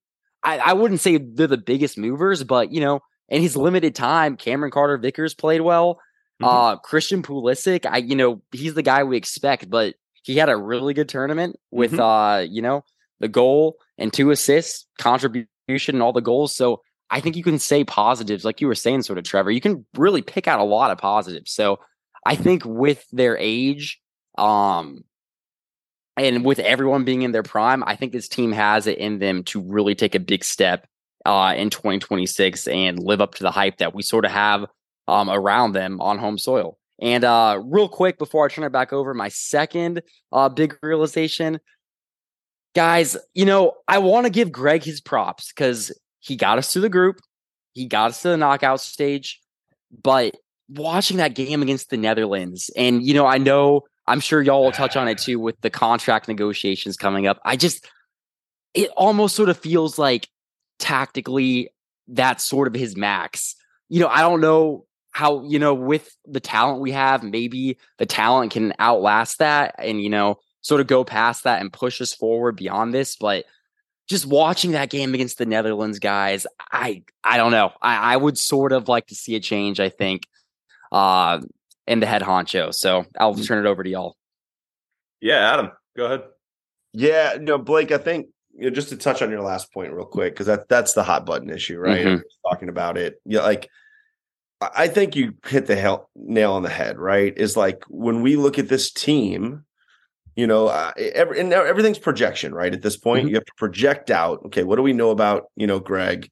[0.44, 4.38] I, I wouldn't say they're the biggest movers, but you know, in his limited time,
[4.38, 5.96] Cameron Carter Vickers played well.
[6.42, 6.46] Mm-hmm.
[6.46, 10.56] Uh, Christian Pulisic, I you know he's the guy we expect, but he had a
[10.56, 12.02] really good tournament with mm-hmm.
[12.02, 12.84] uh you know
[13.20, 16.56] the goal and two assists, contribution, and all the goals.
[16.56, 19.52] So I think you can say positives, like you were saying, sort of Trevor.
[19.52, 21.52] You can really pick out a lot of positives.
[21.52, 21.80] So
[22.26, 24.00] I think with their age,
[24.38, 25.04] um,
[26.18, 29.44] and with everyone being in their prime, I think this team has it in them
[29.46, 30.86] to really take a big step
[31.26, 34.66] uh, in 2026 and live up to the hype that we sort of have
[35.08, 36.78] um, around them on home soil.
[37.02, 40.02] And uh, real quick before I turn it back over, my second
[40.32, 41.60] uh, big realization,
[42.76, 46.80] guys, you know, I want to give Greg his props because he got us to
[46.80, 47.20] the group,
[47.74, 49.40] he got us to the knockout stage,
[50.04, 50.36] but
[50.70, 54.72] watching that game against the Netherlands, and you know, I know I'm sure y'all will
[54.72, 57.40] touch on it too with the contract negotiations coming up.
[57.46, 57.88] I just,
[58.74, 60.28] it almost sort of feels like
[60.80, 61.70] tactically
[62.08, 63.56] that's sort of his max.
[63.88, 68.06] You know, I don't know how you know with the talent we have maybe the
[68.06, 72.14] talent can outlast that and you know sort of go past that and push us
[72.14, 73.46] forward beyond this but
[74.08, 78.38] just watching that game against the netherlands guys i i don't know i, I would
[78.38, 80.28] sort of like to see a change i think
[80.92, 81.40] uh
[81.88, 83.48] in the head honcho so i'll mm.
[83.48, 84.16] turn it over to y'all
[85.22, 86.24] yeah adam go ahead
[86.94, 90.06] yeah no blake i think you know, just to touch on your last point real
[90.06, 92.50] quick because that that's the hot button issue right mm-hmm.
[92.50, 93.70] talking about it yeah like
[94.62, 97.34] I think you hit the hell, nail on the head, right?
[97.38, 99.64] Is like when we look at this team,
[100.40, 102.74] you know, uh, every, and everything's projection, right?
[102.74, 103.30] At this point, mm-hmm.
[103.30, 104.40] you have to project out.
[104.46, 106.30] Okay, what do we know about you know Greg?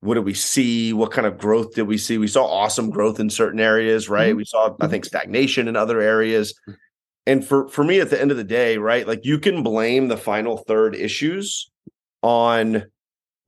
[0.00, 0.92] What did we see?
[0.92, 2.18] What kind of growth did we see?
[2.18, 4.28] We saw awesome growth in certain areas, right?
[4.28, 4.36] Mm-hmm.
[4.36, 4.90] We saw, I mm-hmm.
[4.90, 6.54] think, stagnation in other areas.
[7.26, 10.06] And for for me, at the end of the day, right, like you can blame
[10.06, 11.68] the final third issues
[12.22, 12.84] on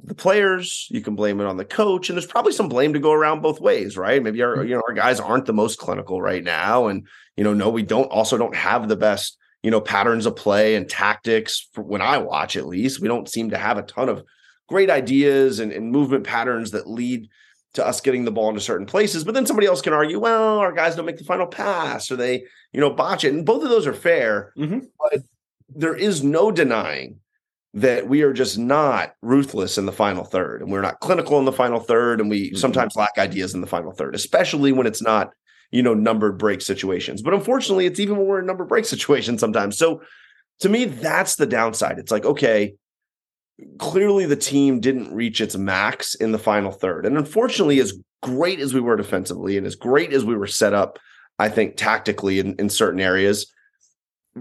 [0.02, 2.98] the players, you can blame it on the coach, and there's probably some blame to
[2.98, 4.20] go around both ways, right?
[4.20, 4.68] Maybe our mm-hmm.
[4.68, 7.84] you know our guys aren't the most clinical right now, and you know, no, we
[7.84, 11.68] don't also don't have the best you know patterns of play and tactics.
[11.74, 14.22] when I watch, at least, we don't seem to have a ton of
[14.68, 17.30] great ideas and, and movement patterns that lead
[17.72, 19.24] to us getting the ball into certain places.
[19.24, 22.16] But then somebody else can argue, well, our guys don't make the final pass, or
[22.16, 24.52] they you know botch it, and both of those are fair.
[24.58, 24.80] Mm-hmm.
[25.00, 25.22] But
[25.70, 27.20] there is no denying
[27.72, 31.44] that we are just not ruthless in the final third and we're not clinical in
[31.44, 32.56] the final third and we mm-hmm.
[32.56, 35.30] sometimes lack ideas in the final third especially when it's not
[35.70, 39.40] you know numbered break situations but unfortunately it's even when we're in number break situations
[39.40, 40.02] sometimes so
[40.60, 42.74] to me that's the downside it's like okay
[43.78, 48.58] clearly the team didn't reach its max in the final third and unfortunately as great
[48.58, 50.98] as we were defensively and as great as we were set up
[51.38, 53.52] I think tactically in, in certain areas.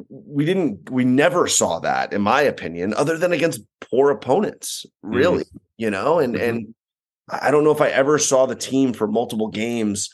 [0.10, 5.44] We didn't, we never saw that, in my opinion, other than against poor opponents, really,
[5.44, 5.58] mm-hmm.
[5.78, 6.50] you know, and, mm-hmm.
[6.50, 6.76] and
[7.30, 10.10] I don't know if I ever saw the team for multiple games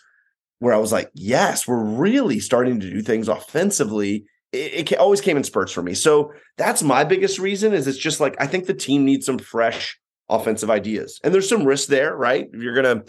[0.59, 4.25] where I was like, yes, we're really starting to do things offensively.
[4.51, 5.93] It, it, always came in spurts for me.
[5.93, 9.37] So that's my biggest reason is it's just like I think the team needs some
[9.37, 11.19] fresh offensive ideas.
[11.23, 12.47] And there's some risk there, right?
[12.51, 13.03] If you're gonna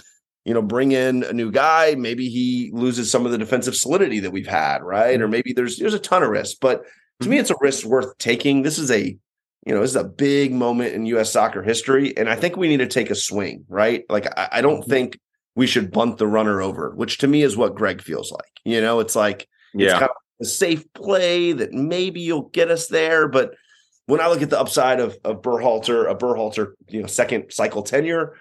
[0.45, 1.95] you know, bring in a new guy.
[1.97, 5.15] Maybe he loses some of the defensive solidity that we've had, right?
[5.15, 5.23] Mm-hmm.
[5.23, 6.59] Or maybe there's there's a ton of risk.
[6.61, 6.85] But
[7.21, 7.43] to me, mm-hmm.
[7.43, 8.63] it's a risk worth taking.
[8.63, 9.17] This is a,
[9.67, 11.31] you know, this is a big moment in U.S.
[11.31, 14.05] soccer history, and I think we need to take a swing, right?
[14.09, 14.91] Like I, I don't mm-hmm.
[14.91, 15.21] think
[15.55, 18.61] we should bunt the runner over, which to me is what Greg feels like.
[18.65, 19.87] You know, it's like yeah.
[19.87, 23.55] it's kind of a safe play that maybe you'll get us there, but
[24.07, 27.83] when I look at the upside of of Berhalter, a Berhalter, you know, second cycle
[27.83, 28.35] tenure,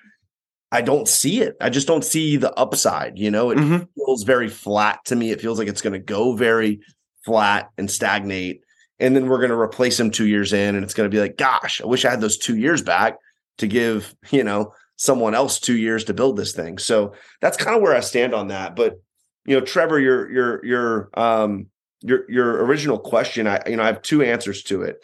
[0.72, 1.56] I don't see it.
[1.62, 3.18] I just don't see the upside.
[3.18, 3.84] You know, it mm-hmm.
[3.96, 5.32] feels very flat to me.
[5.32, 6.82] It feels like it's going to go very
[7.26, 8.62] flat and stagnate.
[9.00, 11.22] And then we're going to replace him two years in, and it's going to be
[11.22, 13.18] like, gosh, I wish I had those two years back
[13.60, 16.78] to give, you know, someone else two years to build this thing.
[16.78, 18.76] So that's kind of where I stand on that.
[18.76, 19.02] But
[19.46, 21.68] you know, Trevor, your your your um
[22.02, 25.04] your your original question, I you know, I have two answers to it.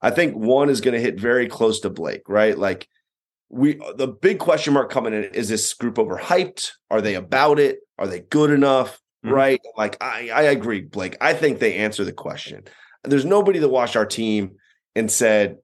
[0.00, 2.58] I think one is going to hit very close to Blake, right?
[2.58, 2.88] Like
[3.50, 6.70] we the big question mark coming in is this group overhyped?
[6.90, 7.80] Are they about it?
[7.98, 8.98] Are they good enough?
[9.24, 9.34] Mm-hmm.
[9.34, 9.60] Right?
[9.76, 11.18] Like I I agree, Blake.
[11.20, 12.64] I think they answer the question.
[13.04, 14.52] There's nobody that watched our team
[14.96, 15.58] and said,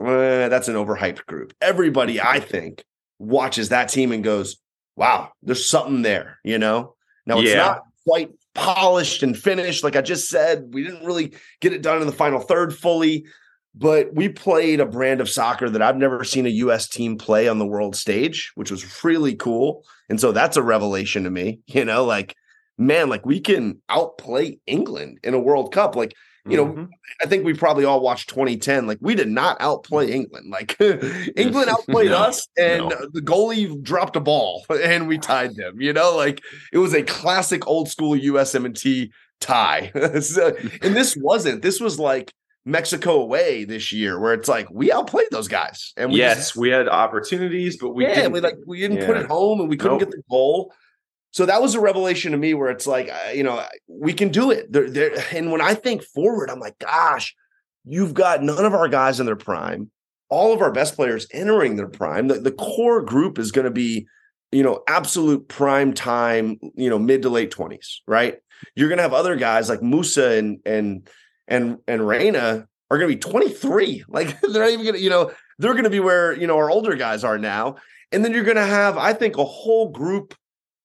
[0.00, 1.52] eh, that's an overhyped group.
[1.60, 2.82] Everybody, I think,
[3.18, 4.56] watches that team and goes,
[4.96, 6.94] wow, there's something there, you know?
[7.26, 7.56] Now it's yeah.
[7.56, 9.84] not quite polished and finished.
[9.84, 13.24] Like I just said, we didn't really get it done in the final third fully
[13.78, 17.48] but we played a brand of soccer that I've never seen a US team play
[17.48, 19.84] on the world stage, which was really cool.
[20.08, 22.34] And so that's a revelation to me, you know, like,
[22.76, 25.94] man, like we can outplay England in a World Cup.
[25.94, 26.14] Like,
[26.50, 26.84] you know, mm-hmm.
[27.22, 28.86] I think we probably all watched 2010.
[28.86, 30.50] Like, we did not outplay England.
[30.50, 30.80] Like,
[31.36, 33.08] England outplayed no, us, and no.
[33.12, 35.80] the goalie dropped a ball and we tied them.
[35.80, 39.92] You know, like it was a classic old school USMNT tie.
[40.20, 41.62] so, and this wasn't.
[41.62, 42.32] This was like
[42.64, 45.92] Mexico away this year, where it's like we outplayed those guys.
[45.96, 48.98] And we yes, just, we had opportunities, but we yeah, didn't, we like we didn't
[48.98, 49.06] yeah.
[49.06, 50.10] put it home, and we couldn't nope.
[50.10, 50.72] get the goal.
[51.30, 54.50] So that was a revelation to me, where it's like you know we can do
[54.50, 54.72] it.
[54.72, 57.34] They're, they're, and when I think forward, I'm like, gosh,
[57.84, 59.90] you've got none of our guys in their prime,
[60.28, 62.28] all of our best players entering their prime.
[62.28, 64.06] The, the core group is going to be,
[64.52, 68.38] you know, absolute prime time, you know, mid to late twenties, right?
[68.74, 71.08] You're going to have other guys like Musah and and
[71.46, 74.04] and and Reyna are going to be 23.
[74.08, 76.56] Like they're not even going to, you know, they're going to be where you know
[76.56, 77.76] our older guys are now.
[78.10, 80.34] And then you're going to have, I think, a whole group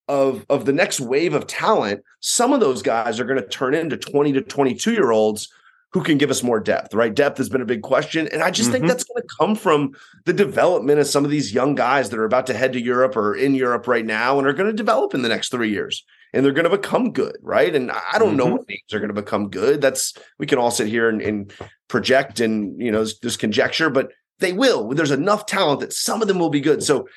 [0.07, 2.03] of of the next wave of talent.
[2.19, 5.49] Some of those guys are going to turn into 20 to 22 year olds
[5.91, 7.13] who can give us more depth, right?
[7.13, 8.27] Depth has been a big question.
[8.29, 8.73] And I just mm-hmm.
[8.73, 9.93] think that's going to come from
[10.25, 13.15] the development of some of these young guys that are about to head to Europe
[13.15, 16.03] or in Europe right now and are going to develop in the next three years
[16.33, 17.73] and they're going to become good, right?
[17.75, 18.37] And I don't mm-hmm.
[18.37, 19.81] know what names are going to become good.
[19.81, 21.53] That's we can all sit here and, and
[21.87, 24.89] project and you know there's conjecture, but they will.
[24.89, 26.81] There's enough talent that some of them will be good.
[26.83, 27.07] So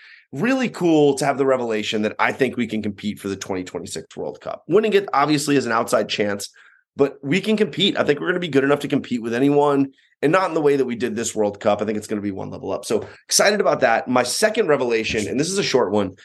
[0.41, 4.17] really cool to have the revelation that I think we can compete for the 2026
[4.17, 4.65] World Cup.
[4.69, 6.51] Winning it obviously is an outside chance,
[6.97, 7.99] but we can compete.
[7.99, 10.55] I think we're going to be good enough to compete with anyone and not in
[10.55, 11.83] the way that we did this World Cup.
[11.83, 12.85] I think it's going to be one level up.
[12.85, 14.09] So excited about that.
[14.09, 16.17] My second revelation, and this is a short one,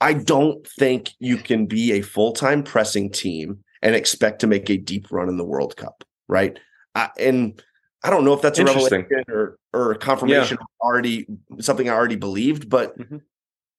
[0.00, 4.68] I don't think you can be a full time pressing team and expect to make
[4.70, 6.58] a deep run in the World Cup, right?
[6.94, 7.60] I, and
[8.02, 10.66] I don't know if that's a revelation or or a confirmation yeah.
[10.80, 11.26] already
[11.60, 13.18] something I already believed, but mm-hmm.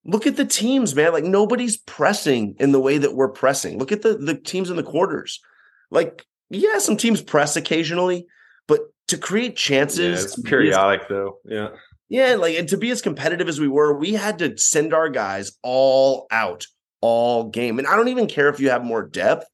[0.05, 1.13] Look at the teams, man.
[1.13, 3.77] Like nobody's pressing in the way that we're pressing.
[3.77, 5.39] Look at the the teams in the quarters.
[5.91, 8.27] Like, yeah, some teams press occasionally,
[8.67, 11.38] but to create chances, yeah, it's periodic though.
[11.45, 11.69] Yeah.
[12.09, 15.09] Yeah, like and to be as competitive as we were, we had to send our
[15.09, 16.65] guys all out
[17.01, 17.77] all game.
[17.77, 19.45] And I don't even care if you have more depth.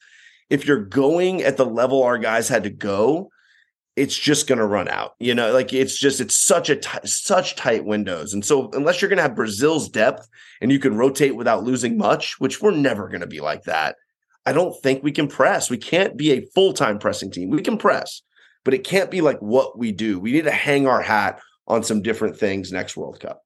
[0.49, 3.29] If you're going at the level our guys had to go,
[3.95, 5.13] it's just going to run out.
[5.19, 8.33] You know, like it's just it's such a t- such tight windows.
[8.33, 10.27] And so unless you're going to have Brazil's depth
[10.61, 13.95] and you can rotate without losing much, which we're never going to be like that.
[14.45, 15.69] I don't think we can press.
[15.69, 17.49] We can't be a full-time pressing team.
[17.49, 18.21] We can press,
[18.63, 20.19] but it can't be like what we do.
[20.19, 23.41] We need to hang our hat on some different things next World Cup.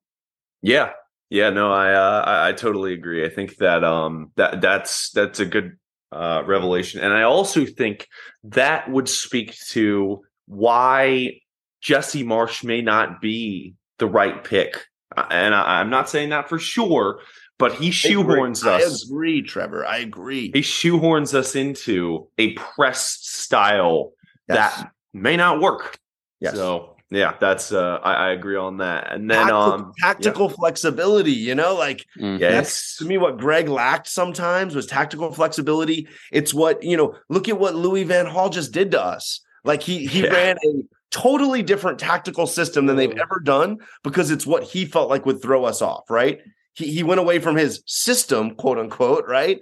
[0.62, 0.92] Yeah,
[1.30, 3.26] yeah, no, I uh, I, I totally agree.
[3.26, 5.78] I think that um that that's that's a good
[6.12, 8.08] uh, revelation, and I also think
[8.44, 11.40] that would speak to why
[11.80, 14.84] Jesse Marsch may not be the right pick.
[15.16, 17.22] And I, I'm not saying that for sure,
[17.60, 19.06] but he shoehorns I us.
[19.06, 19.86] I agree, Trevor.
[19.86, 20.52] I agree.
[20.54, 24.12] He shoehorns us into a press style
[24.48, 24.78] Yes.
[24.80, 26.00] that may not work.
[26.40, 26.56] Yes.
[26.56, 29.12] So yeah, that's uh, I, I agree on that.
[29.12, 32.40] And then Tactical, um, tactical flexibility, you know, like Mhm.
[32.40, 36.08] yeah, That's to me what Greg lacked sometimes was tactical flexibility.
[36.32, 39.42] It's what, you know, look at what Louis Van Gaal just did to us.
[39.64, 40.30] Like he he Yeah.
[40.34, 45.10] ran a totally different tactical system than they've ever done because it's what he felt
[45.10, 46.40] like would throw us off, right?
[46.74, 49.60] He he went away from his system, quote unquote, right?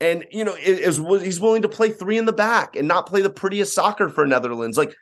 [0.00, 3.06] And you know, it is he's willing to play three in the back and not
[3.06, 4.76] play the prettiest soccer for Netherlands.
[4.76, 4.94] Like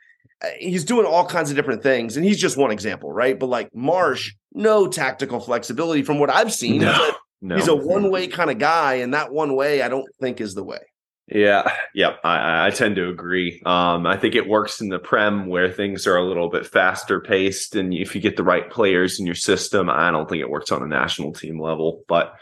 [0.43, 3.37] uh, he's doing all kinds of different things, and he's just one example, right?
[3.39, 6.73] But like Marsch, no tactical flexibility from what I've seen.
[6.73, 7.55] He's no, a- no.
[7.55, 10.53] He's a one way kind of guy, and that one way I don't think is
[10.53, 10.79] the way.
[11.27, 13.61] Yeah, yeah, I- I, tend to agree.
[13.65, 17.21] Um, I think it works in the Prem where things are a little bit faster
[17.21, 20.49] paced, and if you get the right players in your system, I don't think it
[20.49, 22.03] works on a national team level.
[22.07, 22.33] But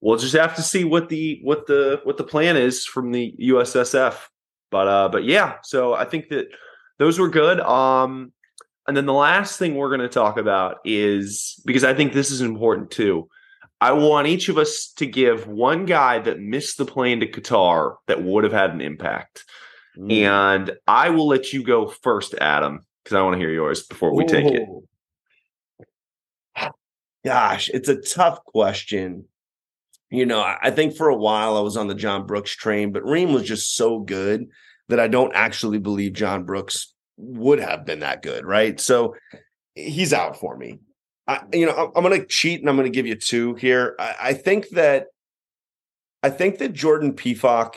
[0.00, 3.34] we'll just have to see what the what the what the plan is from the
[3.40, 4.16] USSF.
[4.70, 6.48] But uh, but yeah, so I think that
[6.98, 7.60] those were good.
[7.60, 8.32] Um,
[8.86, 12.30] and then the last thing we're going to talk about is because I think this
[12.30, 13.28] is important too.
[13.84, 17.96] I want each of us to give one guy that missed the plane to Qatar
[18.06, 19.44] that would have had an impact.
[19.98, 20.22] Mm.
[20.22, 24.14] And I will let you go first, Adam, because I want to hear yours before
[24.14, 24.66] we take it.
[27.26, 29.26] Gosh, it's a tough question.
[30.08, 32.90] You know, I I think for a while I was on the John Brooks train,
[32.90, 34.46] but Ream was just so good
[34.88, 38.80] that I don't actually believe John Brooks would have been that good, right?
[38.80, 39.14] So
[39.74, 40.78] he's out for me.
[41.26, 43.54] I, you know, I'm, I'm going to cheat and I'm going to give you two
[43.54, 43.96] here.
[43.98, 45.06] I, I think that
[46.22, 47.76] I think that Jordan Pefok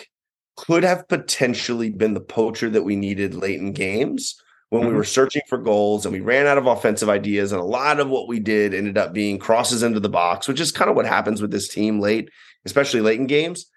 [0.55, 4.95] could have potentially been the poacher that we needed late in games when we Mhm.
[4.95, 7.51] were searching for goals and we ran out of offensive ideas.
[7.51, 10.59] And a lot of what we did ended up being crosses into the box, which
[10.59, 12.29] is kind of what happens with this team late,
[12.65, 13.67] especially late in games.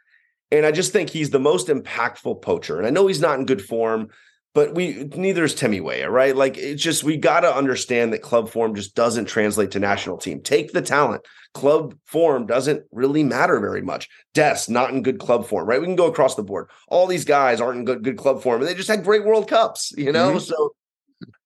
[0.51, 2.79] And I just think he's the most impactful poacher.
[2.79, 4.09] And I know he's not in good form,
[4.55, 6.35] but we neither is Timmy Weah, right?
[6.35, 10.19] Like it's just we got to understand that club form just doesn't translate to national
[10.19, 10.41] team.
[10.43, 11.23] Take the talent.
[11.55, 14.09] Club form doesn't really matter very much.
[14.35, 15.81] Dest not in good club form, right?
[15.81, 16.69] We can go across the board.
[16.89, 19.49] All these guys aren't in good good club form, and they just had great World
[19.49, 20.33] Cups, you know.
[20.33, 20.41] Mhm.
[20.41, 20.75] So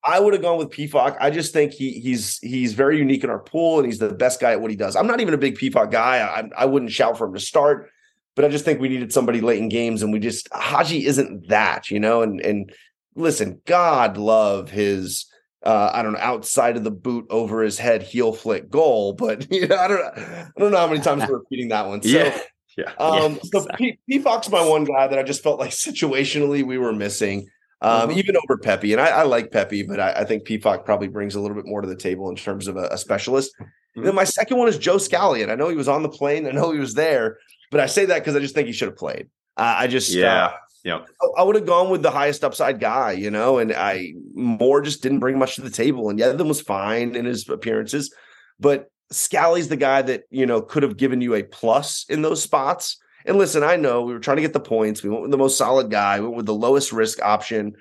[0.04, 1.16] I would have gone with Pefok.
[1.20, 4.40] I just think he he's he's very unique in our pool, and he's the best
[4.40, 4.96] guy at what he does.
[4.96, 6.18] I'm not even a big Pefok guy.
[6.18, 7.90] I, I wouldn't shout for him to start,
[8.36, 11.48] but I just think we needed somebody late in games, and we just Haji isn't
[11.48, 12.22] that, you know.
[12.22, 12.72] And and
[13.14, 15.26] listen, God love his
[15.62, 19.46] uh, I don't know, outside of the boot over his head heel flick goal, but
[19.50, 22.02] you know, I don't I don't know how many times we're repeating that one.
[22.02, 22.38] So yeah.
[22.76, 22.92] Yeah.
[22.98, 26.76] um, Yeah, so P, Pefok's my one guy that I just felt like situationally we
[26.76, 27.46] were missing.
[27.80, 28.16] Um, Mhm.
[28.16, 31.34] even over Pepi, and I, I like Pepi, but I, I think Pefok's probably brings
[31.34, 33.52] a little bit more to the table in terms of a, a specialist.
[33.96, 34.04] Mhm.
[34.04, 35.44] Then my second one is Joe Scally.
[35.44, 37.38] I know he was on the plane, I know he was there,
[37.70, 39.28] but I say that because I just think he should have played.
[39.56, 40.52] Uh, I just, uh,
[40.84, 41.00] Yeah.
[41.38, 45.02] I- would have gone with the highest upside guy, you know, and I Moore just
[45.02, 46.10] didn't bring much to the table.
[46.10, 48.14] And Yedlin was fine in his appearances,
[48.60, 52.42] but Scally's the guy that, you know, could have given you a plus in those
[52.42, 52.98] spots.
[53.26, 55.02] And listen, I know we were trying to get the points.
[55.02, 57.74] We went with the most solid guy, we went with the lowest risk option.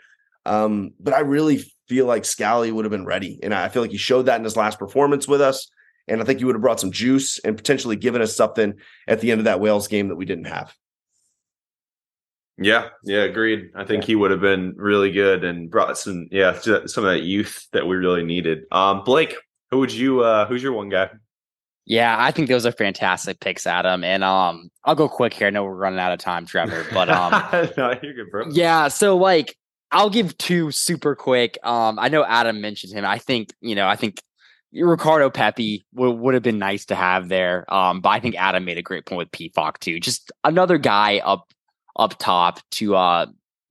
[0.46, 3.40] Um, but I really feel like Scally would have been ready.
[3.44, 5.70] And I feel like he showed that in his last performance with us.
[6.08, 8.74] And I think he would have brought some juice and potentially given us something
[9.08, 10.74] at the end of that Wales game that we didn't have.
[12.58, 13.72] Yeah, yeah, agreed.
[13.76, 17.24] I think he would have been really good and brought some, yeah, some of that
[17.24, 18.66] youth that we really needed.
[18.72, 19.36] Um, Blake,
[19.72, 21.10] who would you, uh, who's your one guy?
[21.86, 24.04] Yeah, I think those are fantastic picks, Adam.
[24.04, 25.48] And um, I'll go quick here.
[25.48, 27.32] I know we're running out of time, Trevor, but um,
[27.78, 28.46] no, you're good, bro.
[28.52, 28.88] yeah.
[28.88, 29.58] So like,
[29.92, 31.58] I'll give two super quick.
[31.64, 33.06] Um, I know Adam mentioned him.
[33.06, 33.88] I think you know.
[33.88, 34.22] I think
[34.74, 37.72] Ricardo Pepi would would have been nice to have there.
[37.72, 40.00] Um, but I think Adam made a great point with Pefok too.
[40.00, 41.48] Just another guy up
[41.96, 43.26] up top to uh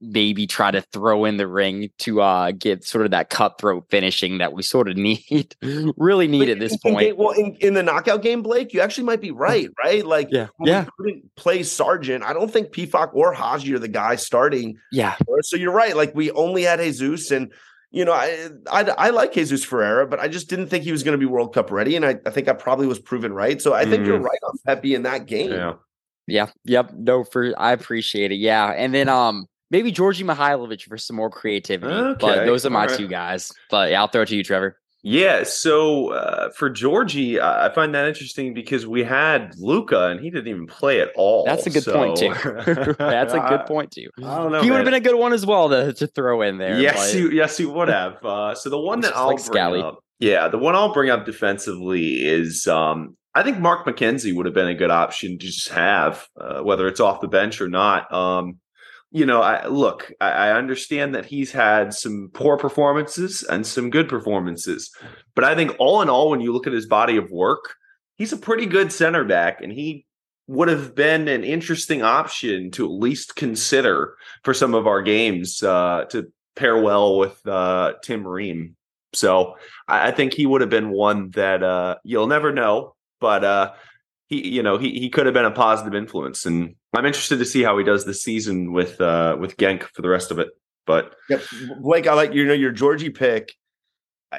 [0.05, 4.39] maybe try to throw in the ring to uh get sort of that cutthroat finishing
[4.39, 5.55] that we sort of need
[5.97, 7.07] really need at this In- in point.
[7.07, 10.05] game- well, in, in the knockout game, Blake, you actually might be right, right?
[10.05, 10.85] Like, Yeah, when yeah.
[10.99, 12.25] we couldn't play Sargent.
[12.25, 14.77] I don't think Pefok or Haji are the guy starting.
[14.91, 15.97] Yeah, So you're right.
[15.97, 17.53] Like, we only had Jesus, and
[17.93, 21.03] you know, I I, I like Jesus Ferreira, but I just didn't think he was
[21.05, 23.61] going to be World Cup ready, and I, I think I probably was proven right.
[23.63, 24.25] So I think you're Mm.
[24.25, 25.53] right on Pepi in that game.
[25.53, 25.75] Yeah.
[26.27, 26.93] Yeah, yep.
[26.95, 28.37] No, for I appreciate it.
[28.37, 31.93] Yeah, and then um maybe Djordje Mihailovic for some more creativity.
[31.93, 32.97] Okay, But those are my right.
[32.97, 33.53] two guys.
[33.71, 34.79] But yeah, I'll throw it to you, Trevor.
[35.05, 40.31] Yeah, so uh, for Georgie, I find that interesting because we had Luca and he
[40.31, 41.45] didn't even play at all.
[41.45, 42.95] That's a good point so- too.
[42.99, 44.11] That's a good point too.
[44.25, 44.63] I don't know.
[44.63, 46.79] he would have been a good one as well to, to throw in there.
[46.81, 48.25] Yes, you, yes, you would have.
[48.25, 49.83] Uh, so the one that I'll like bring Scally.
[49.83, 54.47] up, yeah, the one I'll bring up defensively is um, I think Mark McKenzie would
[54.47, 57.69] have been a good option to just have, uh, whether it's off the bench or
[57.69, 58.13] not.
[58.13, 58.59] Um,
[59.11, 63.91] you know, I look, I, I, understand that he's had some poor performances and some
[63.91, 64.91] good performances,
[65.35, 67.75] but I think all in all, when you look at his body of work,
[68.17, 70.07] he's a pretty good center back, and he
[70.47, 75.63] would have been an interesting option to at least consider for some of our games
[75.63, 78.77] uh, to pair well with uh, Tim Ream.
[79.15, 79.57] So
[79.87, 83.73] I, think he would have been one that uh, you'll never know, but uh,
[84.27, 87.47] he, you know, he he could have been a positive influence, and I'm interested to
[87.47, 90.49] see how he does this season with uh with Genk for the rest of it.
[90.85, 91.43] But yep.
[91.81, 93.55] Blake, I like you know your Georgie pick.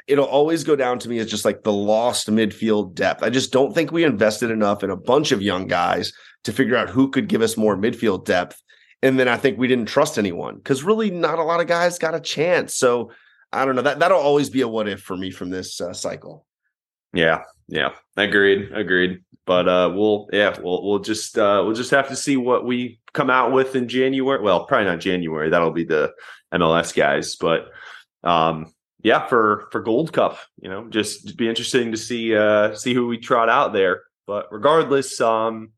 [0.06, 3.22] It'll always go down to me as just like the lost midfield depth.
[3.22, 6.12] I just don't think we invested enough in a bunch of young guys
[6.42, 8.60] to figure out who could give us more midfield depth.
[9.02, 11.98] And then I think we didn't trust anyone because really not a lot of guys
[11.98, 12.74] got a chance.
[12.74, 13.12] So
[13.52, 15.92] I don't know that that'll always be a what if for me from this uh,
[15.92, 16.44] cycle.
[17.12, 19.22] Yeah, yeah, agreed, agreed.
[19.46, 23.00] But uh, we'll yeah, we'll we'll just uh, we'll just have to see what we
[23.12, 24.42] come out with in January.
[24.42, 25.50] Well, probably not January.
[25.50, 26.12] That'll be the
[26.52, 27.36] MLS guys.
[27.36, 27.66] But
[28.22, 32.94] um, yeah, for for Gold Cup, you know, just be interesting to see uh, see
[32.94, 34.02] who we trot out there.
[34.26, 35.72] But regardless, um,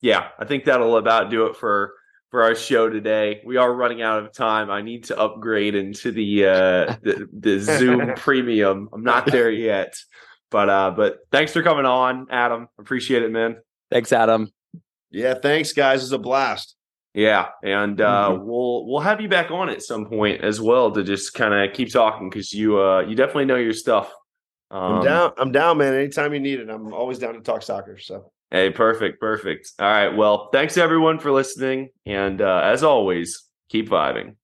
[0.00, 1.94] yeah, I think that'll about do it for
[2.30, 3.42] for our show today.
[3.44, 4.70] We are running out of time.
[4.70, 8.88] I need to upgrade into the uh, the, the Zoom Premium.
[8.92, 9.94] I'm not there yet.
[10.50, 12.68] But uh, but thanks for coming on, Adam.
[12.78, 13.56] Appreciate it, man.
[13.90, 14.52] Thanks, Adam.
[15.10, 16.02] Yeah, thanks, guys.
[16.02, 16.76] It's a blast.
[17.14, 18.44] Yeah, and uh, mm-hmm.
[18.44, 21.74] we'll we'll have you back on at some point as well to just kind of
[21.74, 24.12] keep talking because you uh, you definitely know your stuff.
[24.70, 25.32] Um, I'm down.
[25.36, 25.94] I'm down, man.
[25.94, 27.98] Anytime you need it, I'm always down to talk soccer.
[27.98, 29.72] So hey, perfect, perfect.
[29.80, 30.16] All right.
[30.16, 34.36] Well, thanks everyone for listening, and uh, as always, keep vibing.